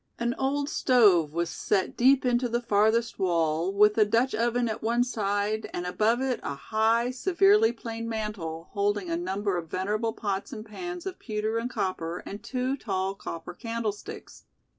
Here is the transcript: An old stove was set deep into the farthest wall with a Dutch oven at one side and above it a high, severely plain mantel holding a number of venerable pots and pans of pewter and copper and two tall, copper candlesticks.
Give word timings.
An 0.17 0.33
old 0.39 0.67
stove 0.67 1.31
was 1.31 1.51
set 1.51 1.95
deep 1.95 2.25
into 2.25 2.49
the 2.49 2.59
farthest 2.59 3.19
wall 3.19 3.71
with 3.71 3.95
a 3.99 4.03
Dutch 4.03 4.33
oven 4.33 4.67
at 4.67 4.81
one 4.81 5.03
side 5.03 5.69
and 5.75 5.85
above 5.85 6.21
it 6.21 6.39
a 6.41 6.55
high, 6.55 7.11
severely 7.11 7.71
plain 7.71 8.09
mantel 8.09 8.69
holding 8.71 9.11
a 9.11 9.15
number 9.15 9.57
of 9.57 9.69
venerable 9.69 10.13
pots 10.13 10.51
and 10.51 10.65
pans 10.65 11.05
of 11.05 11.19
pewter 11.19 11.59
and 11.59 11.69
copper 11.69 12.23
and 12.25 12.41
two 12.43 12.75
tall, 12.77 13.13
copper 13.13 13.53
candlesticks. 13.53 14.45